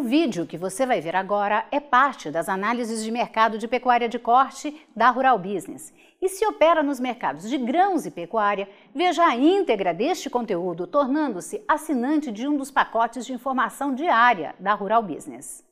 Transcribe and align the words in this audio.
O 0.00 0.02
vídeo 0.02 0.46
que 0.46 0.56
você 0.56 0.86
vai 0.86 0.98
ver 0.98 1.14
agora 1.14 1.66
é 1.70 1.78
parte 1.78 2.30
das 2.30 2.48
análises 2.48 3.04
de 3.04 3.10
mercado 3.10 3.58
de 3.58 3.68
pecuária 3.68 4.08
de 4.08 4.18
corte 4.18 4.74
da 4.96 5.10
Rural 5.10 5.38
Business. 5.38 5.92
E 6.22 6.26
se 6.26 6.42
opera 6.46 6.82
nos 6.82 6.98
mercados 6.98 7.46
de 7.50 7.58
grãos 7.58 8.06
e 8.06 8.10
pecuária, 8.10 8.66
veja 8.94 9.22
a 9.22 9.36
íntegra 9.36 9.92
deste 9.92 10.30
conteúdo 10.30 10.86
tornando-se 10.86 11.62
assinante 11.68 12.32
de 12.32 12.48
um 12.48 12.56
dos 12.56 12.70
pacotes 12.70 13.26
de 13.26 13.34
informação 13.34 13.94
diária 13.94 14.54
da 14.58 14.72
Rural 14.72 15.02
Business. 15.02 15.62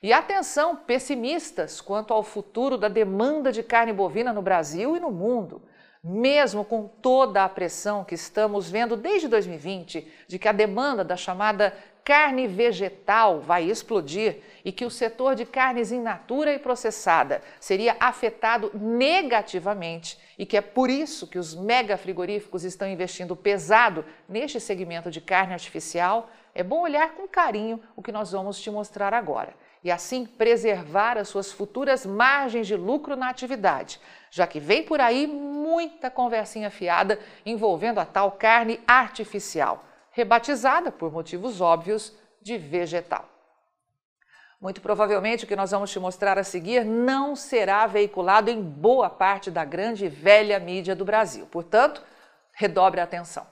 E 0.00 0.12
atenção, 0.12 0.76
pessimistas 0.76 1.80
quanto 1.80 2.14
ao 2.14 2.22
futuro 2.22 2.78
da 2.78 2.88
demanda 2.88 3.50
de 3.50 3.64
carne 3.64 3.92
bovina 3.92 4.32
no 4.32 4.42
Brasil 4.42 4.96
e 4.96 5.00
no 5.00 5.10
mundo. 5.10 5.60
Mesmo 6.02 6.64
com 6.64 6.86
toda 6.86 7.44
a 7.44 7.48
pressão 7.48 8.04
que 8.04 8.14
estamos 8.14 8.70
vendo 8.70 8.96
desde 8.96 9.26
2020 9.26 10.06
de 10.28 10.38
que 10.38 10.48
a 10.48 10.52
demanda 10.52 11.04
da 11.04 11.16
chamada 11.16 11.74
carne 12.08 12.46
vegetal 12.46 13.40
vai 13.40 13.64
explodir 13.64 14.38
e 14.64 14.72
que 14.72 14.86
o 14.86 14.90
setor 14.90 15.34
de 15.34 15.44
carnes 15.44 15.92
in 15.92 16.00
natura 16.00 16.54
e 16.54 16.58
processada 16.58 17.42
seria 17.60 17.96
afetado 18.00 18.70
negativamente 18.72 20.18
e 20.38 20.46
que 20.46 20.56
é 20.56 20.62
por 20.62 20.88
isso 20.88 21.26
que 21.26 21.38
os 21.38 21.54
mega 21.54 21.98
frigoríficos 21.98 22.64
estão 22.64 22.88
investindo 22.88 23.36
pesado 23.36 24.06
neste 24.26 24.58
segmento 24.58 25.10
de 25.10 25.20
carne 25.20 25.52
artificial, 25.52 26.30
é 26.54 26.62
bom 26.62 26.80
olhar 26.80 27.12
com 27.14 27.28
carinho 27.28 27.78
o 27.94 28.02
que 28.02 28.10
nós 28.10 28.32
vamos 28.32 28.58
te 28.58 28.70
mostrar 28.70 29.12
agora 29.12 29.52
e 29.82 29.90
assim 29.90 30.26
preservar 30.26 31.16
as 31.16 31.28
suas 31.28 31.52
futuras 31.52 32.04
margens 32.04 32.66
de 32.66 32.76
lucro 32.76 33.16
na 33.16 33.28
atividade, 33.28 34.00
já 34.30 34.46
que 34.46 34.60
vem 34.60 34.82
por 34.82 35.00
aí 35.00 35.26
muita 35.26 36.10
conversinha 36.10 36.70
fiada 36.70 37.18
envolvendo 37.44 37.98
a 37.98 38.04
tal 38.04 38.32
carne 38.32 38.80
artificial 38.86 39.84
rebatizada, 40.18 40.90
por 40.90 41.12
motivos 41.12 41.60
óbvios, 41.60 42.12
de 42.42 42.58
vegetal. 42.58 43.28
Muito 44.60 44.80
provavelmente 44.80 45.44
o 45.44 45.46
que 45.46 45.54
nós 45.54 45.70
vamos 45.70 45.92
te 45.92 46.00
mostrar 46.00 46.36
a 46.36 46.42
seguir 46.42 46.84
não 46.84 47.36
será 47.36 47.86
veiculado 47.86 48.50
em 48.50 48.60
boa 48.60 49.08
parte 49.08 49.48
da 49.48 49.64
grande 49.64 50.06
e 50.06 50.08
velha 50.08 50.58
mídia 50.58 50.96
do 50.96 51.04
Brasil. 51.04 51.46
Portanto, 51.46 52.02
redobre 52.52 53.00
a 53.00 53.04
atenção. 53.04 53.46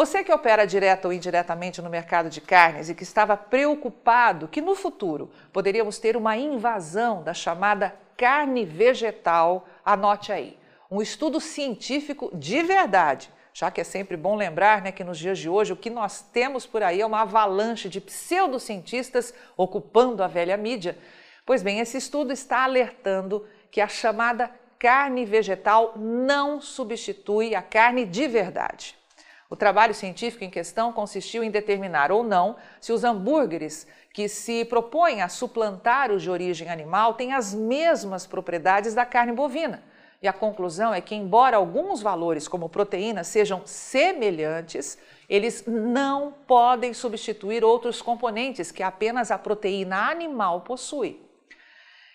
Você 0.00 0.24
que 0.24 0.32
opera 0.32 0.66
direta 0.66 1.06
ou 1.06 1.12
indiretamente 1.12 1.82
no 1.82 1.90
mercado 1.90 2.30
de 2.30 2.40
carnes 2.40 2.88
e 2.88 2.94
que 2.94 3.02
estava 3.02 3.36
preocupado 3.36 4.48
que 4.48 4.62
no 4.62 4.74
futuro 4.74 5.30
poderíamos 5.52 5.98
ter 5.98 6.16
uma 6.16 6.38
invasão 6.38 7.22
da 7.22 7.34
chamada 7.34 7.94
carne 8.16 8.64
vegetal, 8.64 9.68
anote 9.84 10.32
aí. 10.32 10.58
Um 10.90 11.02
estudo 11.02 11.38
científico 11.38 12.30
de 12.32 12.62
verdade 12.62 13.30
já 13.52 13.70
que 13.70 13.78
é 13.78 13.84
sempre 13.84 14.16
bom 14.16 14.36
lembrar 14.36 14.80
né, 14.80 14.90
que 14.90 15.04
nos 15.04 15.18
dias 15.18 15.38
de 15.38 15.50
hoje 15.50 15.74
o 15.74 15.76
que 15.76 15.90
nós 15.90 16.22
temos 16.32 16.64
por 16.64 16.82
aí 16.82 17.02
é 17.02 17.04
uma 17.04 17.20
avalanche 17.20 17.86
de 17.86 18.00
pseudocientistas 18.00 19.34
ocupando 19.54 20.22
a 20.22 20.26
velha 20.26 20.56
mídia. 20.56 20.96
Pois 21.44 21.62
bem, 21.62 21.78
esse 21.78 21.98
estudo 21.98 22.32
está 22.32 22.64
alertando 22.64 23.46
que 23.70 23.82
a 23.82 23.88
chamada 23.88 24.50
carne 24.78 25.26
vegetal 25.26 25.92
não 25.94 26.58
substitui 26.58 27.54
a 27.54 27.60
carne 27.60 28.06
de 28.06 28.26
verdade. 28.26 28.98
O 29.50 29.56
trabalho 29.56 29.92
científico 29.92 30.44
em 30.44 30.48
questão 30.48 30.92
consistiu 30.92 31.42
em 31.42 31.50
determinar 31.50 32.12
ou 32.12 32.22
não 32.22 32.54
se 32.80 32.92
os 32.92 33.02
hambúrgueres 33.02 33.84
que 34.12 34.28
se 34.28 34.64
propõem 34.64 35.22
a 35.22 35.28
suplantar 35.28 36.12
os 36.12 36.22
de 36.22 36.30
origem 36.30 36.70
animal 36.70 37.14
têm 37.14 37.32
as 37.32 37.52
mesmas 37.52 38.28
propriedades 38.28 38.94
da 38.94 39.04
carne 39.04 39.32
bovina. 39.32 39.82
E 40.22 40.28
a 40.28 40.32
conclusão 40.32 40.94
é 40.94 41.00
que, 41.00 41.16
embora 41.16 41.56
alguns 41.56 42.00
valores, 42.00 42.46
como 42.46 42.68
proteína, 42.68 43.24
sejam 43.24 43.62
semelhantes, 43.64 44.98
eles 45.28 45.64
não 45.66 46.32
podem 46.46 46.94
substituir 46.94 47.64
outros 47.64 48.00
componentes 48.00 48.70
que 48.70 48.84
apenas 48.84 49.32
a 49.32 49.38
proteína 49.38 50.10
animal 50.10 50.60
possui. 50.60 51.20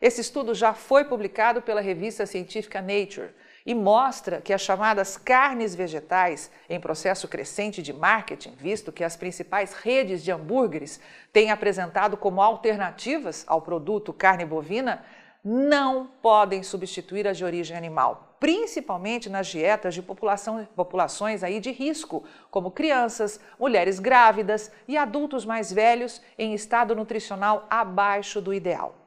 Esse 0.00 0.20
estudo 0.20 0.52
já 0.52 0.74
foi 0.74 1.04
publicado 1.04 1.62
pela 1.62 1.80
revista 1.80 2.26
científica 2.26 2.82
Nature 2.82 3.30
e 3.64 3.74
mostra 3.74 4.40
que 4.40 4.52
as 4.52 4.60
chamadas 4.60 5.16
carnes 5.16 5.74
vegetais, 5.74 6.50
em 6.68 6.80
processo 6.80 7.28
crescente 7.28 7.82
de 7.82 7.92
marketing, 7.92 8.54
visto 8.56 8.92
que 8.92 9.04
as 9.04 9.16
principais 9.16 9.72
redes 9.72 10.22
de 10.22 10.32
hambúrgueres 10.32 11.00
têm 11.32 11.50
apresentado 11.50 12.16
como 12.16 12.42
alternativas 12.42 13.44
ao 13.46 13.62
produto 13.62 14.12
carne 14.12 14.44
bovina, 14.44 15.04
não 15.44 16.06
podem 16.20 16.62
substituir 16.62 17.26
as 17.26 17.36
de 17.36 17.44
origem 17.44 17.76
animal, 17.76 18.36
principalmente 18.38 19.28
nas 19.28 19.48
dietas 19.48 19.94
de 19.94 20.02
população, 20.02 20.66
populações 20.76 21.42
aí 21.42 21.58
de 21.58 21.72
risco, 21.72 22.24
como 22.50 22.70
crianças, 22.70 23.40
mulheres 23.58 23.98
grávidas 23.98 24.70
e 24.86 24.96
adultos 24.96 25.44
mais 25.44 25.72
velhos 25.72 26.22
em 26.38 26.54
estado 26.54 26.94
nutricional 26.94 27.66
abaixo 27.68 28.40
do 28.40 28.54
ideal. 28.54 29.01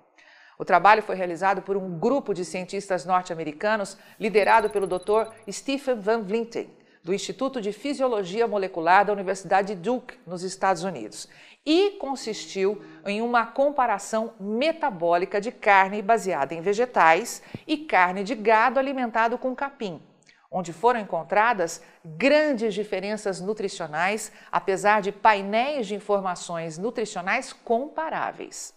O 0.57 0.63
trabalho 0.63 1.03
foi 1.03 1.15
realizado 1.15 1.61
por 1.61 1.75
um 1.75 1.99
grupo 1.99 2.33
de 2.33 2.45
cientistas 2.45 3.05
norte-americanos 3.05 3.97
liderado 4.19 4.69
pelo 4.69 4.87
Dr. 4.87 5.29
Stephen 5.51 5.99
Van 5.99 6.21
Vlinten, 6.21 6.69
do 7.03 7.13
Instituto 7.13 7.61
de 7.61 7.73
Fisiologia 7.73 8.47
Molecular 8.47 9.05
da 9.05 9.13
Universidade 9.13 9.75
Duke, 9.75 10.17
nos 10.25 10.43
Estados 10.43 10.83
Unidos, 10.83 11.27
e 11.65 11.91
consistiu 11.99 12.81
em 13.05 13.21
uma 13.21 13.45
comparação 13.45 14.33
metabólica 14.39 15.41
de 15.41 15.51
carne 15.51 16.01
baseada 16.01 16.53
em 16.53 16.61
vegetais 16.61 17.41
e 17.67 17.77
carne 17.77 18.23
de 18.23 18.33
gado 18.33 18.79
alimentado 18.79 19.37
com 19.37 19.53
capim, 19.53 20.01
onde 20.49 20.71
foram 20.71 20.99
encontradas 20.99 21.81
grandes 22.03 22.73
diferenças 22.73 23.41
nutricionais, 23.41 24.31
apesar 24.51 25.01
de 25.01 25.11
painéis 25.11 25.87
de 25.87 25.95
informações 25.95 26.77
nutricionais 26.77 27.51
comparáveis. 27.51 28.73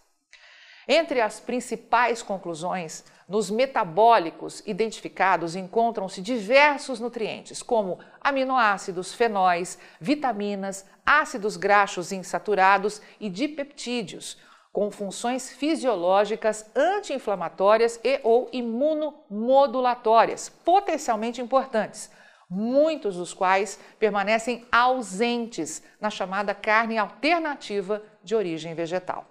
Entre 0.91 1.21
as 1.21 1.39
principais 1.39 2.23
conclusões, 2.23 3.03
nos 3.27 3.51
metabólicos 3.51 4.63
identificados 4.65 5.55
encontram-se 5.55 6.19
diversos 6.19 6.99
nutrientes, 6.99 7.61
como 7.61 7.99
aminoácidos, 8.19 9.13
fenóis, 9.13 9.77
vitaminas, 10.01 10.83
ácidos 11.05 11.57
graxos 11.57 12.11
insaturados 12.11 13.03
e 13.19 13.29
dipeptídeos, 13.29 14.39
com 14.73 14.89
funções 14.89 15.51
fisiológicas 15.51 16.65
anti-inflamatórias 16.75 17.99
e 18.03 18.19
ou 18.23 18.49
imunomodulatórias, 18.51 20.49
potencialmente 20.49 21.39
importantes, 21.39 22.09
muitos 22.49 23.15
dos 23.15 23.31
quais 23.31 23.79
permanecem 23.99 24.65
ausentes 24.71 25.83
na 26.01 26.09
chamada 26.09 26.55
carne 26.55 26.97
alternativa 26.97 28.01
de 28.23 28.33
origem 28.33 28.73
vegetal. 28.73 29.28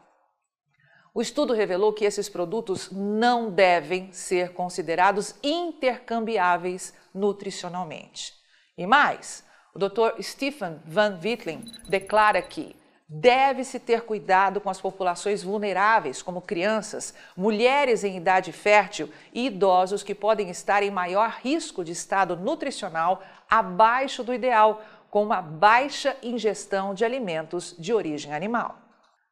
O 1.19 1.21
estudo 1.21 1.53
revelou 1.53 1.93
que 1.93 2.05
esses 2.05 2.29
produtos 2.29 2.93
não 2.93 3.51
devem 3.51 4.13
ser 4.13 4.53
considerados 4.53 5.35
intercambiáveis 5.43 6.95
nutricionalmente. 7.13 8.35
E 8.77 8.87
mais, 8.87 9.43
o 9.75 9.81
Dr. 9.81 10.23
Stephen 10.23 10.81
Van 10.85 11.19
Wittling 11.21 11.65
declara 11.89 12.41
que 12.41 12.77
deve-se 13.09 13.81
ter 13.81 14.03
cuidado 14.03 14.61
com 14.61 14.71
as 14.71 14.81
populações 14.81 15.43
vulneráveis, 15.43 16.23
como 16.23 16.41
crianças, 16.41 17.13
mulheres 17.37 18.05
em 18.05 18.17
idade 18.17 18.53
fértil 18.53 19.11
e 19.35 19.47
idosos 19.47 20.05
que 20.05 20.15
podem 20.15 20.49
estar 20.51 20.85
em 20.85 20.91
maior 20.93 21.31
risco 21.43 21.83
de 21.83 21.91
estado 21.91 22.37
nutricional 22.37 23.25
abaixo 23.51 24.23
do 24.23 24.33
ideal, 24.33 24.85
com 25.11 25.25
uma 25.25 25.43
baixa 25.43 26.17
ingestão 26.23 26.95
de 26.95 27.05
alimentos 27.05 27.75
de 27.77 27.93
origem 27.93 28.33
animal. 28.33 28.88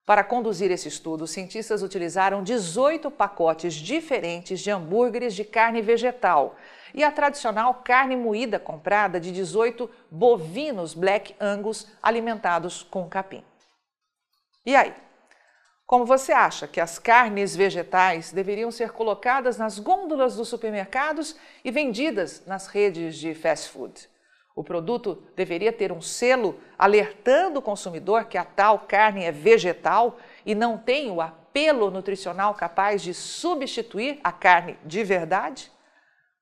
Para 0.06 0.22
conduzir 0.22 0.70
esse 0.70 0.86
estudo, 0.86 1.24
os 1.24 1.32
cientistas 1.32 1.82
utilizaram 1.82 2.40
18 2.40 3.10
pacotes 3.10 3.74
diferentes 3.74 4.60
de 4.60 4.70
hambúrgueres 4.70 5.34
de 5.34 5.44
carne 5.44 5.82
vegetal 5.82 6.54
e 6.94 7.02
a 7.02 7.10
tradicional 7.10 7.82
carne 7.82 8.14
moída 8.14 8.60
comprada 8.60 9.18
de 9.18 9.32
18 9.32 9.90
bovinos 10.08 10.94
Black 10.94 11.34
Angus 11.40 11.88
alimentados 12.00 12.84
com 12.84 13.08
capim. 13.08 13.42
E 14.64 14.76
aí? 14.76 14.94
Como 15.84 16.06
você 16.06 16.32
acha 16.32 16.68
que 16.68 16.80
as 16.80 17.00
carnes 17.00 17.56
vegetais 17.56 18.30
deveriam 18.30 18.70
ser 18.70 18.92
colocadas 18.92 19.58
nas 19.58 19.80
gôndolas 19.80 20.36
dos 20.36 20.48
supermercados 20.48 21.34
e 21.64 21.70
vendidas 21.72 22.44
nas 22.46 22.68
redes 22.68 23.16
de 23.16 23.34
fast 23.34 23.70
food? 23.70 24.08
O 24.56 24.64
produto 24.64 25.22
deveria 25.36 25.70
ter 25.70 25.92
um 25.92 26.00
selo 26.00 26.58
alertando 26.78 27.58
o 27.58 27.62
consumidor 27.62 28.24
que 28.24 28.38
a 28.38 28.44
tal 28.44 28.78
carne 28.80 29.22
é 29.22 29.30
vegetal 29.30 30.16
e 30.46 30.54
não 30.54 30.78
tem 30.78 31.10
o 31.10 31.20
apelo 31.20 31.90
nutricional 31.90 32.54
capaz 32.54 33.02
de 33.02 33.12
substituir 33.12 34.18
a 34.24 34.32
carne 34.32 34.78
de 34.82 35.04
verdade? 35.04 35.70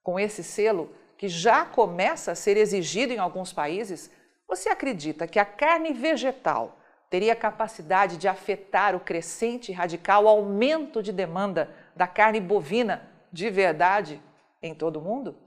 Com 0.00 0.16
esse 0.16 0.44
selo, 0.44 0.94
que 1.19 1.26
já 1.26 1.64
começa 1.64 2.31
a 2.31 2.34
ser 2.37 2.56
exigido 2.56 3.12
em 3.12 3.19
alguns 3.19 3.52
países, 3.52 4.08
você 4.46 4.69
acredita 4.69 5.26
que 5.26 5.40
a 5.40 5.44
carne 5.44 5.93
vegetal 5.93 6.78
teria 7.10 7.34
capacidade 7.34 8.17
de 8.17 8.28
afetar 8.28 8.94
o 8.94 9.00
crescente 9.00 9.72
e 9.72 9.75
radical 9.75 10.28
aumento 10.28 11.02
de 11.02 11.12
demanda 11.12 11.69
da 11.96 12.06
carne 12.06 12.40
bovina 12.40 13.10
de 13.32 13.50
verdade 13.50 14.22
em 14.62 14.72
todo 14.72 15.00
o 15.00 15.02
mundo? 15.02 15.44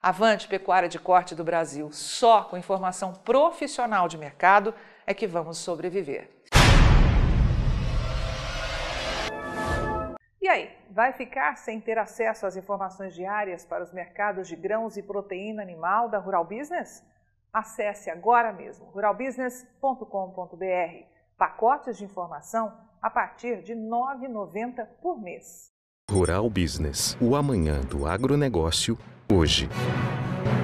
Avante 0.00 0.46
Pecuária 0.46 0.88
de 0.88 0.96
Corte 0.96 1.34
do 1.34 1.42
Brasil, 1.42 1.90
só 1.90 2.44
com 2.44 2.56
informação 2.56 3.12
profissional 3.12 4.06
de 4.06 4.16
mercado 4.16 4.72
é 5.04 5.12
que 5.12 5.26
vamos 5.26 5.58
sobreviver. 5.58 6.30
E 10.40 10.46
aí, 10.46 10.70
vai 10.88 11.12
ficar 11.12 11.56
sem 11.56 11.80
ter 11.80 11.98
acesso 11.98 12.46
às 12.46 12.56
informações 12.56 13.12
diárias 13.12 13.64
para 13.64 13.82
os 13.82 13.92
mercados 13.92 14.46
de 14.46 14.54
grãos 14.54 14.96
e 14.96 15.02
proteína 15.02 15.62
animal 15.62 16.08
da 16.08 16.18
Rural 16.18 16.44
Business? 16.44 17.02
Acesse 17.52 18.08
agora 18.08 18.52
mesmo 18.52 18.86
ruralbusiness.com.br. 18.90 21.06
Pacotes 21.36 21.98
de 21.98 22.04
informação 22.04 22.72
a 23.02 23.10
partir 23.10 23.64
de 23.64 23.74
R$ 23.74 23.80
9,90 23.80 24.86
por 25.02 25.20
mês. 25.20 25.72
Rural 26.08 26.48
Business, 26.48 27.18
o 27.20 27.34
amanhã 27.34 27.80
do 27.80 28.06
agronegócio 28.06 28.96
hoje. 29.30 29.68